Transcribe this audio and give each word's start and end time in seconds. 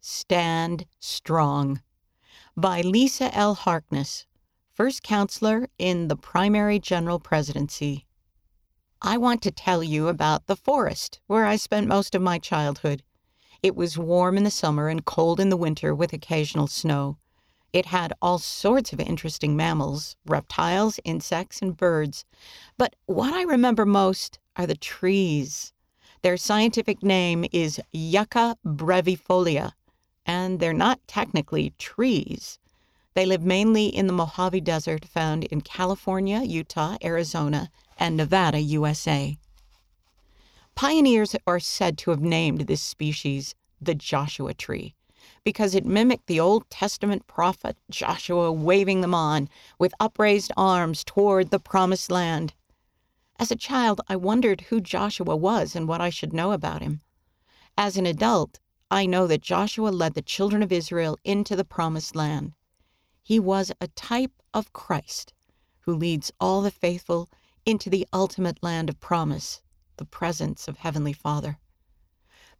Stand 0.00 0.86
Strong 1.00 1.82
by 2.56 2.82
Lisa 2.82 3.34
L. 3.34 3.54
Harkness, 3.54 4.26
first 4.72 5.02
counselor 5.02 5.68
in 5.76 6.06
the 6.06 6.16
primary 6.16 6.78
general 6.78 7.18
presidency. 7.18 8.06
I 9.02 9.18
want 9.18 9.42
to 9.42 9.50
tell 9.50 9.82
you 9.82 10.06
about 10.06 10.46
the 10.46 10.54
forest 10.54 11.20
where 11.26 11.46
I 11.46 11.56
spent 11.56 11.88
most 11.88 12.14
of 12.14 12.22
my 12.22 12.38
childhood. 12.38 13.02
It 13.60 13.74
was 13.74 13.98
warm 13.98 14.36
in 14.36 14.44
the 14.44 14.52
summer 14.52 14.88
and 14.88 15.04
cold 15.04 15.40
in 15.40 15.48
the 15.48 15.56
winter 15.56 15.92
with 15.94 16.12
occasional 16.12 16.68
snow. 16.68 17.18
It 17.72 17.86
had 17.86 18.12
all 18.22 18.38
sorts 18.38 18.92
of 18.92 19.00
interesting 19.00 19.56
mammals, 19.56 20.16
reptiles, 20.24 21.00
insects, 21.04 21.60
and 21.60 21.76
birds. 21.76 22.24
But 22.76 22.94
what 23.06 23.32
I 23.34 23.42
remember 23.42 23.84
most 23.84 24.38
are 24.56 24.66
the 24.66 24.76
trees. 24.76 25.72
Their 26.22 26.36
scientific 26.36 27.02
name 27.02 27.44
is 27.52 27.80
Yucca 27.92 28.56
brevifolia, 28.64 29.72
and 30.28 30.60
they're 30.60 30.74
not 30.74 31.00
technically 31.08 31.72
trees. 31.78 32.58
They 33.14 33.24
live 33.24 33.42
mainly 33.42 33.86
in 33.86 34.06
the 34.06 34.12
Mojave 34.12 34.60
Desert 34.60 35.06
found 35.06 35.44
in 35.44 35.62
California, 35.62 36.42
Utah, 36.42 36.98
Arizona, 37.02 37.70
and 37.96 38.16
Nevada, 38.16 38.60
USA. 38.60 39.38
Pioneers 40.74 41.34
are 41.46 41.58
said 41.58 41.96
to 41.98 42.10
have 42.10 42.20
named 42.20 42.60
this 42.60 42.82
species 42.82 43.54
the 43.80 43.94
Joshua 43.94 44.52
tree 44.52 44.94
because 45.42 45.74
it 45.74 45.86
mimicked 45.86 46.26
the 46.26 46.38
Old 46.38 46.68
Testament 46.68 47.26
prophet 47.26 47.76
Joshua 47.90 48.52
waving 48.52 49.00
them 49.00 49.14
on 49.14 49.48
with 49.78 49.94
upraised 49.98 50.52
arms 50.56 51.02
toward 51.04 51.50
the 51.50 51.58
promised 51.58 52.10
land. 52.10 52.52
As 53.40 53.50
a 53.50 53.56
child, 53.56 54.02
I 54.08 54.16
wondered 54.16 54.62
who 54.62 54.80
Joshua 54.80 55.34
was 55.34 55.74
and 55.74 55.88
what 55.88 56.00
I 56.00 56.10
should 56.10 56.32
know 56.32 56.52
about 56.52 56.82
him. 56.82 57.00
As 57.76 57.96
an 57.96 58.04
adult, 58.04 58.60
I 58.90 59.04
know 59.04 59.26
that 59.26 59.42
Joshua 59.42 59.90
led 59.90 60.14
the 60.14 60.22
children 60.22 60.62
of 60.62 60.72
Israel 60.72 61.18
into 61.22 61.54
the 61.54 61.64
promised 61.64 62.16
land. 62.16 62.54
He 63.22 63.38
was 63.38 63.70
a 63.80 63.88
type 63.88 64.32
of 64.54 64.72
Christ 64.72 65.34
who 65.80 65.94
leads 65.94 66.32
all 66.40 66.62
the 66.62 66.70
faithful 66.70 67.28
into 67.66 67.90
the 67.90 68.06
ultimate 68.14 68.62
land 68.62 68.88
of 68.88 68.98
promise, 68.98 69.60
the 69.98 70.06
presence 70.06 70.68
of 70.68 70.78
Heavenly 70.78 71.12
Father. 71.12 71.58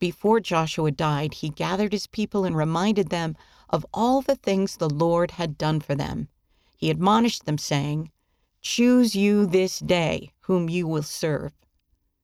Before 0.00 0.40
Joshua 0.40 0.90
died, 0.90 1.34
he 1.34 1.48
gathered 1.48 1.92
his 1.92 2.08
people 2.08 2.44
and 2.44 2.56
reminded 2.56 3.10
them 3.10 3.36
of 3.70 3.86
all 3.94 4.20
the 4.20 4.34
things 4.34 4.76
the 4.76 4.90
Lord 4.90 5.32
had 5.32 5.56
done 5.56 5.80
for 5.80 5.94
them. 5.94 6.28
He 6.76 6.90
admonished 6.90 7.44
them, 7.44 7.56
saying, 7.56 8.10
Choose 8.60 9.14
you 9.14 9.46
this 9.46 9.78
day 9.78 10.32
whom 10.40 10.68
you 10.68 10.88
will 10.88 11.04
serve. 11.04 11.52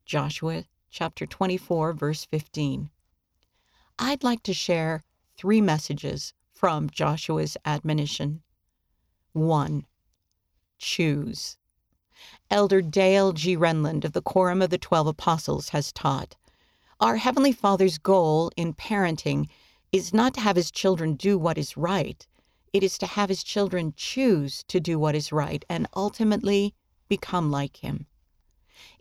Joshua 0.04 0.64
chapter 0.90 1.24
24, 1.24 1.92
verse 1.92 2.24
15. 2.24 2.90
I'd 4.04 4.24
like 4.24 4.42
to 4.42 4.52
share 4.52 5.04
three 5.36 5.60
messages 5.60 6.34
from 6.52 6.90
Joshua's 6.90 7.56
admonition. 7.64 8.42
1. 9.32 9.86
Choose. 10.76 11.56
Elder 12.50 12.82
Dale 12.82 13.32
G. 13.32 13.56
Renlund 13.56 14.04
of 14.04 14.12
the 14.12 14.20
Quorum 14.20 14.60
of 14.60 14.70
the 14.70 14.76
Twelve 14.76 15.06
Apostles 15.06 15.68
has 15.68 15.92
taught 15.92 16.34
Our 16.98 17.18
Heavenly 17.18 17.52
Father's 17.52 17.96
goal 17.96 18.50
in 18.56 18.74
parenting 18.74 19.48
is 19.92 20.12
not 20.12 20.34
to 20.34 20.40
have 20.40 20.56
his 20.56 20.72
children 20.72 21.14
do 21.14 21.38
what 21.38 21.56
is 21.56 21.76
right, 21.76 22.26
it 22.72 22.82
is 22.82 22.98
to 22.98 23.06
have 23.06 23.28
his 23.28 23.44
children 23.44 23.94
choose 23.96 24.64
to 24.64 24.80
do 24.80 24.98
what 24.98 25.14
is 25.14 25.30
right 25.30 25.64
and 25.68 25.86
ultimately 25.94 26.74
become 27.08 27.52
like 27.52 27.76
him. 27.76 28.06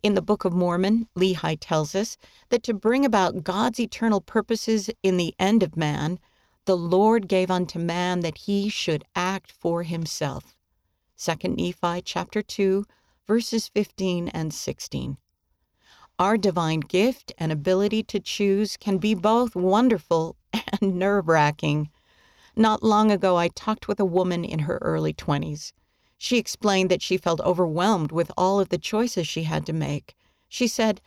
In 0.03 0.13
the 0.13 0.21
Book 0.21 0.45
of 0.45 0.53
Mormon, 0.53 1.07
Lehi 1.15 1.57
tells 1.59 1.95
us 1.95 2.17
that 2.49 2.63
to 2.63 2.73
bring 2.73 3.05
about 3.05 3.43
God's 3.43 3.79
eternal 3.79 4.21
purposes 4.21 4.89
in 5.03 5.17
the 5.17 5.33
end 5.39 5.63
of 5.63 5.77
man, 5.77 6.19
the 6.65 6.77
Lord 6.77 7.27
gave 7.27 7.49
unto 7.49 7.79
man 7.79 8.19
that 8.19 8.37
he 8.39 8.69
should 8.69 9.03
act 9.15 9.52
for 9.52 9.83
himself. 9.83 10.55
2 11.17 11.49
Nephi 11.49 12.02
chapter 12.02 12.41
2, 12.41 12.85
verses 13.27 13.67
15 13.67 14.27
and 14.30 14.53
16. 14.53 15.17
Our 16.20 16.37
divine 16.37 16.81
gift 16.81 17.33
and 17.37 17.52
ability 17.52 18.03
to 18.03 18.20
choose 18.20 18.77
can 18.77 18.97
be 18.97 19.15
both 19.15 19.55
wonderful 19.55 20.36
and 20.53 20.95
nerve 20.95 21.27
wracking. 21.27 21.89
Not 22.55 22.83
long 22.83 23.11
ago, 23.11 23.37
I 23.37 23.47
talked 23.47 23.87
with 23.87 23.99
a 23.99 24.05
woman 24.05 24.45
in 24.45 24.59
her 24.59 24.77
early 24.81 25.14
20s. 25.14 25.73
She 26.23 26.37
explained 26.37 26.92
that 26.92 27.02
she 27.02 27.17
felt 27.17 27.42
overwhelmed 27.42 28.11
with 28.11 28.32
all 28.37 28.59
of 28.59 28.70
the 28.70 28.77
choices 28.77 29.27
she 29.27 29.45
had 29.45 29.65
to 29.65 29.73
make. 29.73 30.15
She 30.48 30.67
said, 30.67 31.02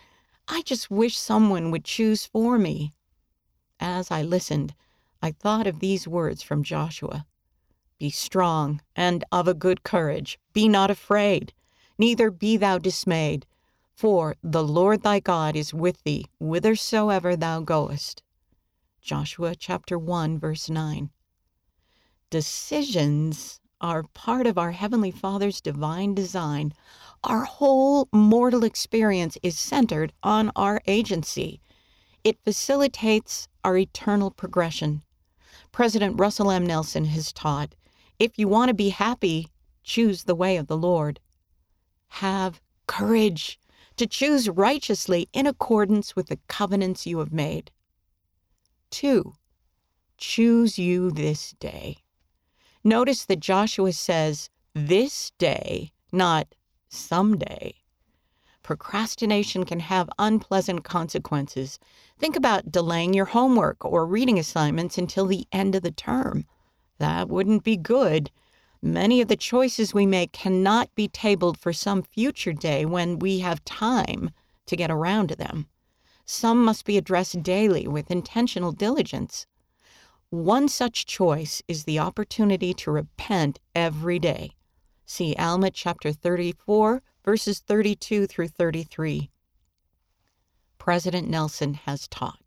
I 0.48 0.62
just 0.62 0.90
wish 0.90 1.16
someone 1.16 1.70
would 1.70 1.84
choose 1.84 2.26
for 2.26 2.58
me. 2.58 2.94
As 3.78 4.10
I 4.10 4.22
listened, 4.22 4.74
I 5.22 5.30
thought 5.30 5.68
of 5.68 5.78
these 5.78 6.08
words 6.08 6.42
from 6.42 6.64
Joshua 6.64 7.26
Be 7.96 8.10
strong 8.10 8.82
and 8.96 9.22
of 9.30 9.46
a 9.46 9.54
good 9.54 9.84
courage, 9.84 10.36
be 10.52 10.66
not 10.66 10.90
afraid, 10.90 11.52
neither 11.96 12.32
be 12.32 12.56
thou 12.56 12.78
dismayed, 12.78 13.46
for 13.94 14.34
the 14.42 14.64
Lord 14.64 15.04
thy 15.04 15.20
God 15.20 15.54
is 15.54 15.72
with 15.72 16.02
thee 16.02 16.26
whithersoever 16.40 17.36
thou 17.36 17.60
goest. 17.60 18.24
Joshua 19.00 19.54
chapter 19.54 19.96
1 19.96 20.40
verse 20.40 20.68
9 20.68 21.10
decisions 22.30 23.60
are 23.84 24.04
part 24.14 24.46
of 24.46 24.56
our 24.56 24.72
Heavenly 24.72 25.10
Father's 25.10 25.60
divine 25.60 26.14
design. 26.14 26.72
Our 27.22 27.44
whole 27.44 28.08
mortal 28.12 28.64
experience 28.64 29.36
is 29.42 29.58
centered 29.58 30.10
on 30.22 30.50
our 30.56 30.80
agency. 30.86 31.60
It 32.24 32.42
facilitates 32.42 33.46
our 33.62 33.76
eternal 33.76 34.30
progression. 34.30 35.02
President 35.70 36.18
Russell 36.18 36.50
M. 36.50 36.64
Nelson 36.64 37.04
has 37.04 37.30
taught 37.30 37.74
if 38.18 38.38
you 38.38 38.48
want 38.48 38.70
to 38.70 38.74
be 38.74 38.88
happy, 38.88 39.48
choose 39.82 40.24
the 40.24 40.34
way 40.34 40.56
of 40.56 40.66
the 40.66 40.78
Lord. 40.78 41.20
Have 42.08 42.62
courage 42.86 43.60
to 43.96 44.06
choose 44.06 44.48
righteously 44.48 45.28
in 45.34 45.46
accordance 45.46 46.16
with 46.16 46.28
the 46.28 46.38
covenants 46.48 47.06
you 47.06 47.18
have 47.18 47.34
made. 47.34 47.70
2. 48.92 49.34
Choose 50.16 50.78
you 50.78 51.10
this 51.10 51.52
day. 51.60 52.03
Notice 52.86 53.24
that 53.24 53.40
Joshua 53.40 53.94
says 53.94 54.50
this 54.74 55.32
day, 55.38 55.92
not 56.12 56.54
someday. 56.90 57.76
Procrastination 58.62 59.64
can 59.64 59.80
have 59.80 60.10
unpleasant 60.18 60.84
consequences. 60.84 61.78
Think 62.18 62.36
about 62.36 62.70
delaying 62.70 63.14
your 63.14 63.24
homework 63.24 63.82
or 63.84 64.06
reading 64.06 64.38
assignments 64.38 64.98
until 64.98 65.26
the 65.26 65.46
end 65.50 65.74
of 65.74 65.82
the 65.82 65.90
term. 65.90 66.44
That 66.98 67.28
wouldn't 67.28 67.64
be 67.64 67.76
good. 67.76 68.30
Many 68.82 69.22
of 69.22 69.28
the 69.28 69.36
choices 69.36 69.94
we 69.94 70.04
make 70.04 70.32
cannot 70.32 70.94
be 70.94 71.08
tabled 71.08 71.58
for 71.58 71.72
some 71.72 72.02
future 72.02 72.52
day 72.52 72.84
when 72.84 73.18
we 73.18 73.38
have 73.38 73.64
time 73.64 74.30
to 74.66 74.76
get 74.76 74.90
around 74.90 75.28
to 75.28 75.36
them. 75.36 75.68
Some 76.26 76.62
must 76.62 76.84
be 76.84 76.98
addressed 76.98 77.42
daily 77.42 77.86
with 77.88 78.10
intentional 78.10 78.72
diligence. 78.72 79.46
One 80.30 80.68
such 80.68 81.06
choice 81.06 81.62
is 81.68 81.84
the 81.84 81.98
opportunity 81.98 82.74
to 82.74 82.90
repent 82.90 83.60
every 83.74 84.18
day. 84.18 84.52
See 85.06 85.34
Alma 85.38 85.70
chapter 85.70 86.12
34, 86.12 87.02
verses 87.24 87.60
32 87.60 88.26
through 88.26 88.48
33. 88.48 89.30
President 90.78 91.28
Nelson 91.28 91.74
has 91.74 92.08
taught 92.08 92.44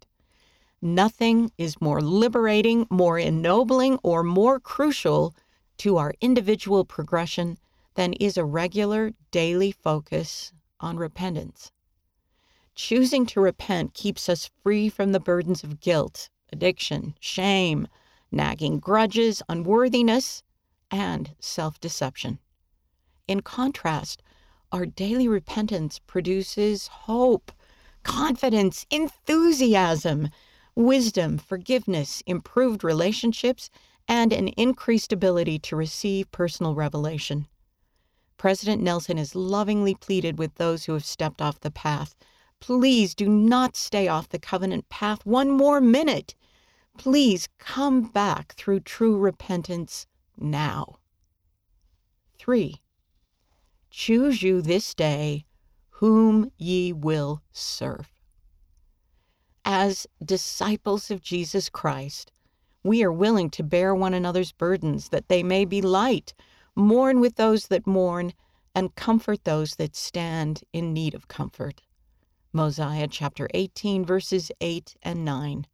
nothing 0.81 1.51
is 1.57 1.81
more 1.81 2.01
liberating, 2.01 2.85
more 2.89 3.17
ennobling, 3.17 3.99
or 4.03 4.23
more 4.23 4.59
crucial 4.59 5.35
to 5.77 5.97
our 5.97 6.13
individual 6.21 6.85
progression 6.85 7.57
than 7.95 8.13
is 8.13 8.37
a 8.37 8.45
regular 8.45 9.11
daily 9.31 9.71
focus 9.71 10.53
on 10.79 10.97
repentance. 10.97 11.71
Choosing 12.75 13.25
to 13.27 13.41
repent 13.41 13.93
keeps 13.93 14.29
us 14.29 14.51
free 14.61 14.87
from 14.87 15.11
the 15.11 15.19
burdens 15.19 15.63
of 15.63 15.79
guilt 15.79 16.29
addiction, 16.51 17.15
shame, 17.19 17.87
nagging 18.31 18.79
grudges, 18.79 19.41
unworthiness, 19.49 20.43
and 20.91 21.35
self 21.39 21.79
deception. 21.79 22.39
In 23.27 23.41
contrast, 23.41 24.21
our 24.71 24.85
daily 24.85 25.27
repentance 25.27 25.99
produces 25.99 26.87
hope, 26.87 27.51
confidence, 28.03 28.85
enthusiasm, 28.89 30.29
wisdom, 30.75 31.37
forgiveness, 31.37 32.21
improved 32.25 32.83
relationships, 32.83 33.69
and 34.07 34.31
an 34.31 34.49
increased 34.49 35.11
ability 35.11 35.59
to 35.59 35.75
receive 35.75 36.31
personal 36.31 36.75
revelation. 36.75 37.47
President 38.37 38.81
Nelson 38.81 39.17
has 39.17 39.35
lovingly 39.35 39.95
pleaded 39.95 40.37
with 40.37 40.55
those 40.55 40.85
who 40.85 40.93
have 40.93 41.03
stepped 41.03 41.41
off 41.41 41.59
the 41.59 41.71
path 41.71 42.15
Please 42.59 43.15
do 43.15 43.29
not 43.29 43.75
stay 43.75 44.07
off 44.07 44.29
the 44.29 44.39
covenant 44.39 44.89
path 44.89 45.25
one 45.25 45.49
more 45.51 45.79
minute. 45.79 46.35
Please 46.97 47.47
come 47.59 48.01
back 48.01 48.53
through 48.55 48.79
true 48.79 49.17
repentance 49.17 50.07
now. 50.37 50.95
3. 52.39 52.81
Choose 53.89 54.41
you 54.41 54.61
this 54.61 54.93
day 54.93 55.45
whom 55.89 56.51
ye 56.57 56.93
will 56.93 57.41
serve. 57.51 58.09
As 59.63 60.07
disciples 60.23 61.11
of 61.11 61.21
Jesus 61.21 61.69
Christ, 61.69 62.31
We 62.87 63.03
are 63.03 63.11
willing 63.11 63.49
to 63.49 63.63
bear 63.63 63.93
one 63.93 64.13
another's 64.13 64.53
burdens 64.53 65.09
that 65.09 65.27
they 65.27 65.43
may 65.43 65.65
be 65.65 65.81
light, 65.81 66.33
mourn 66.73 67.19
with 67.19 67.35
those 67.35 67.67
that 67.67 67.85
mourn, 67.85 68.33
and 68.73 68.95
comfort 68.95 69.43
those 69.43 69.75
that 69.75 69.93
stand 69.95 70.61
in 70.71 70.93
need 70.93 71.13
of 71.13 71.27
comfort. 71.27 71.81
Mosiah 72.57 73.07
chapter 73.07 73.47
18, 73.53 74.03
verses 74.03 74.51
8 74.59 74.95
and 75.03 75.23
9. 75.23 75.67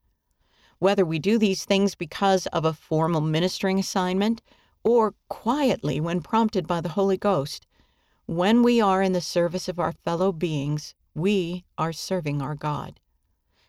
Whether 0.80 1.06
we 1.06 1.18
do 1.18 1.38
these 1.38 1.64
things 1.64 1.96
because 1.96 2.46
of 2.48 2.66
a 2.66 2.74
formal 2.74 3.22
ministering 3.22 3.80
assignment 3.80 4.42
or 4.84 5.16
quietly 5.30 6.02
when 6.02 6.22
prompted 6.22 6.68
by 6.68 6.82
the 6.82 6.90
Holy 6.90 7.16
Ghost, 7.16 7.66
when 8.26 8.64
we 8.64 8.82
are 8.82 9.02
in 9.02 9.14
the 9.14 9.22
service 9.22 9.70
of 9.70 9.80
our 9.80 9.94
fellow 9.94 10.34
beings, 10.34 10.94
we 11.16 11.64
are 11.78 11.94
serving 11.94 12.42
our 12.42 12.54
God. 12.54 13.00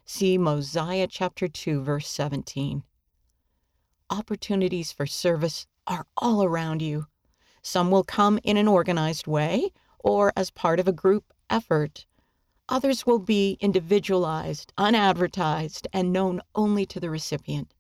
See 0.04 0.36
Mosiah 0.36 1.06
chapter 1.06 1.46
2, 1.46 1.82
verse 1.82 2.08
17. 2.08 2.82
Opportunities 4.10 4.90
for 4.90 5.06
service 5.06 5.68
are 5.86 6.08
all 6.16 6.42
around 6.42 6.82
you. 6.82 7.06
Some 7.62 7.92
will 7.92 8.02
come 8.02 8.40
in 8.42 8.56
an 8.56 8.66
organized 8.66 9.28
way 9.28 9.70
or 10.00 10.32
as 10.34 10.50
part 10.50 10.80
of 10.80 10.88
a 10.88 10.92
group 10.92 11.32
effort. 11.48 12.06
Others 12.68 13.04
will 13.04 13.18
be 13.18 13.58
individualized, 13.60 14.72
unadvertised, 14.78 15.86
and 15.92 16.12
known 16.12 16.40
only 16.54 16.86
to 16.86 16.98
the 16.98 17.10
recipient. 17.10 17.74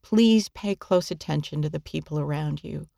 Please 0.00 0.48
pay 0.48 0.74
close 0.74 1.10
attention 1.10 1.60
to 1.60 1.68
the 1.68 1.80
people 1.80 2.18
around 2.18 2.64
you. 2.64 2.88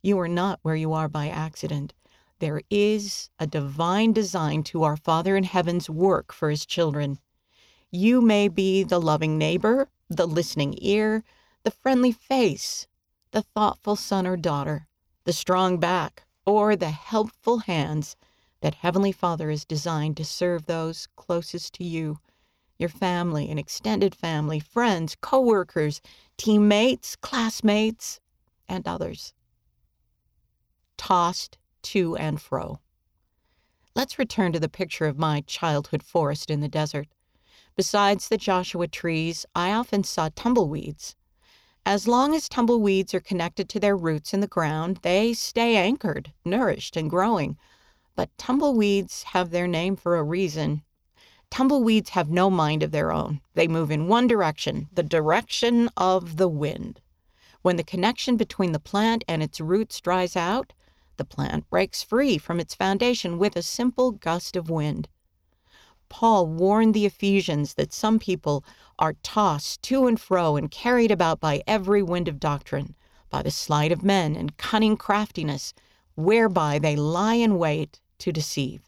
You 0.00 0.18
are 0.20 0.28
not 0.28 0.60
where 0.62 0.76
you 0.76 0.92
are 0.92 1.08
by 1.08 1.28
accident. 1.28 1.92
There 2.38 2.62
is 2.70 3.30
a 3.38 3.46
divine 3.48 4.12
design 4.12 4.62
to 4.64 4.84
our 4.84 4.96
Father 4.96 5.36
in 5.36 5.44
heaven's 5.44 5.90
work 5.90 6.32
for 6.32 6.50
his 6.50 6.64
children. 6.64 7.18
You 7.90 8.20
may 8.20 8.48
be 8.48 8.84
the 8.84 9.00
loving 9.00 9.36
neighbor, 9.36 9.88
the 10.08 10.26
listening 10.26 10.74
ear, 10.78 11.24
the 11.64 11.70
friendly 11.72 12.12
face, 12.12 12.86
the 13.32 13.42
thoughtful 13.42 13.96
son 13.96 14.26
or 14.26 14.36
daughter, 14.36 14.86
the 15.24 15.32
strong 15.32 15.78
back, 15.78 16.26
or 16.46 16.76
the 16.76 16.90
helpful 16.90 17.60
hands 17.60 18.14
that 18.64 18.76
Heavenly 18.76 19.12
Father 19.12 19.50
is 19.50 19.66
designed 19.66 20.16
to 20.16 20.24
serve 20.24 20.64
those 20.64 21.06
closest 21.16 21.74
to 21.74 21.84
you, 21.84 22.18
your 22.78 22.88
family 22.88 23.50
and 23.50 23.58
extended 23.58 24.14
family, 24.14 24.58
friends, 24.58 25.18
coworkers, 25.20 26.00
teammates, 26.38 27.14
classmates, 27.14 28.20
and 28.66 28.88
others. 28.88 29.34
Tossed 30.96 31.58
to 31.82 32.16
and 32.16 32.40
fro. 32.40 32.80
Let's 33.94 34.18
return 34.18 34.54
to 34.54 34.60
the 34.60 34.70
picture 34.70 35.04
of 35.04 35.18
my 35.18 35.42
childhood 35.42 36.02
forest 36.02 36.48
in 36.48 36.60
the 36.60 36.66
desert. 36.66 37.08
Besides 37.76 38.30
the 38.30 38.38
Joshua 38.38 38.88
trees, 38.88 39.44
I 39.54 39.72
often 39.72 40.04
saw 40.04 40.30
tumbleweeds. 40.34 41.16
As 41.84 42.08
long 42.08 42.34
as 42.34 42.48
tumbleweeds 42.48 43.12
are 43.12 43.20
connected 43.20 43.68
to 43.68 43.78
their 43.78 43.94
roots 43.94 44.32
in 44.32 44.40
the 44.40 44.46
ground, 44.46 45.00
they 45.02 45.34
stay 45.34 45.76
anchored, 45.76 46.32
nourished, 46.46 46.96
and 46.96 47.10
growing 47.10 47.58
but 48.16 48.30
tumbleweeds 48.38 49.24
have 49.24 49.50
their 49.50 49.66
name 49.66 49.96
for 49.96 50.16
a 50.16 50.22
reason. 50.22 50.82
Tumbleweeds 51.50 52.10
have 52.10 52.30
no 52.30 52.48
mind 52.48 52.82
of 52.82 52.92
their 52.92 53.12
own. 53.12 53.40
They 53.54 53.66
move 53.66 53.90
in 53.90 54.06
one 54.06 54.28
direction, 54.28 54.88
the 54.92 55.02
direction 55.02 55.90
of 55.96 56.36
the 56.36 56.48
wind. 56.48 57.00
When 57.62 57.76
the 57.76 57.82
connection 57.82 58.36
between 58.36 58.72
the 58.72 58.78
plant 58.78 59.24
and 59.26 59.42
its 59.42 59.60
roots 59.60 60.00
dries 60.00 60.36
out, 60.36 60.72
the 61.16 61.24
plant 61.24 61.68
breaks 61.70 62.02
free 62.02 62.38
from 62.38 62.60
its 62.60 62.74
foundation 62.74 63.38
with 63.38 63.56
a 63.56 63.62
simple 63.62 64.12
gust 64.12 64.54
of 64.54 64.70
wind. 64.70 65.08
Paul 66.08 66.46
warned 66.46 66.94
the 66.94 67.06
Ephesians 67.06 67.74
that 67.74 67.92
some 67.92 68.20
people 68.20 68.64
are 68.98 69.14
tossed 69.24 69.82
to 69.82 70.06
and 70.06 70.20
fro 70.20 70.54
and 70.56 70.70
carried 70.70 71.10
about 71.10 71.40
by 71.40 71.62
every 71.66 72.02
wind 72.02 72.28
of 72.28 72.38
doctrine, 72.38 72.94
by 73.28 73.42
the 73.42 73.50
sleight 73.50 73.90
of 73.90 74.04
men 74.04 74.36
and 74.36 74.56
cunning 74.56 74.96
craftiness, 74.96 75.74
whereby 76.14 76.78
they 76.78 76.94
lie 76.94 77.34
in 77.34 77.58
wait 77.58 78.00
to 78.18 78.32
deceive. 78.32 78.82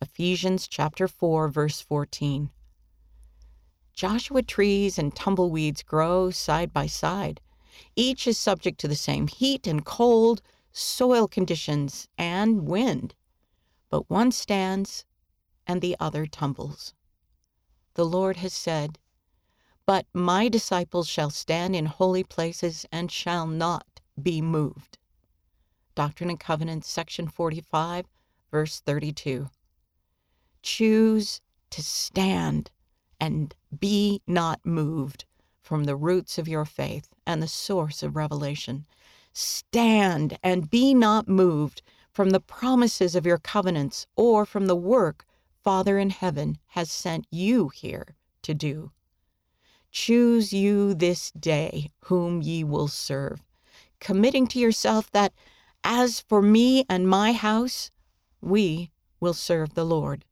Ephesians 0.00 0.66
chapter 0.66 1.06
4 1.06 1.48
verse 1.48 1.80
14. 1.80 2.50
Joshua 3.92 4.42
trees 4.42 4.98
and 4.98 5.14
tumbleweeds 5.14 5.82
grow 5.82 6.30
side 6.30 6.72
by 6.72 6.86
side. 6.86 7.40
Each 7.94 8.26
is 8.26 8.38
subject 8.38 8.80
to 8.80 8.88
the 8.88 8.96
same 8.96 9.28
heat 9.28 9.66
and 9.66 9.84
cold, 9.84 10.42
soil 10.72 11.28
conditions, 11.28 12.08
and 12.18 12.66
wind. 12.66 13.14
But 13.90 14.08
one 14.08 14.32
stands 14.32 15.04
and 15.66 15.80
the 15.80 15.96
other 16.00 16.26
tumbles. 16.26 16.94
The 17.94 18.06
Lord 18.06 18.38
has 18.38 18.54
said, 18.54 18.98
But 19.84 20.06
my 20.12 20.48
disciples 20.48 21.08
shall 21.08 21.30
stand 21.30 21.76
in 21.76 21.86
holy 21.86 22.24
places 22.24 22.86
and 22.90 23.12
shall 23.12 23.46
not 23.46 24.00
be 24.20 24.40
moved. 24.40 24.98
Doctrine 25.94 26.30
and 26.30 26.40
Covenants, 26.40 26.88
section 26.88 27.28
45, 27.28 28.06
verse 28.52 28.80
32. 28.80 29.48
Choose 30.62 31.40
to 31.70 31.82
stand 31.82 32.70
and 33.18 33.54
be 33.80 34.22
not 34.28 34.60
moved 34.64 35.24
from 35.60 35.84
the 35.84 35.96
roots 35.96 36.38
of 36.38 36.46
your 36.46 36.64
faith 36.64 37.08
and 37.26 37.42
the 37.42 37.48
source 37.48 38.02
of 38.02 38.14
revelation. 38.14 38.86
Stand 39.32 40.38
and 40.42 40.70
be 40.70 40.94
not 40.94 41.26
moved 41.26 41.82
from 42.12 42.30
the 42.30 42.40
promises 42.40 43.16
of 43.16 43.24
your 43.24 43.38
covenants 43.38 44.06
or 44.14 44.44
from 44.44 44.66
the 44.66 44.76
work 44.76 45.24
Father 45.64 45.98
in 45.98 46.10
heaven 46.10 46.58
has 46.68 46.90
sent 46.90 47.26
you 47.30 47.68
here 47.68 48.16
to 48.42 48.52
do. 48.52 48.92
Choose 49.90 50.52
you 50.52 50.92
this 50.92 51.30
day 51.30 51.90
whom 52.04 52.42
ye 52.42 52.64
will 52.64 52.88
serve, 52.88 53.42
committing 54.00 54.46
to 54.48 54.58
yourself 54.58 55.10
that, 55.12 55.32
as 55.84 56.20
for 56.20 56.42
me 56.42 56.84
and 56.88 57.08
my 57.08 57.32
house, 57.32 57.90
we 58.42 58.90
will 59.20 59.32
serve 59.32 59.74
the 59.74 59.84
Lord. 59.84 60.24